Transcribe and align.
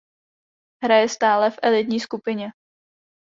Hraje 0.83 1.09
stále 1.09 1.51
v 1.51 1.59
elitní 1.61 1.99
skupině. 1.99 2.49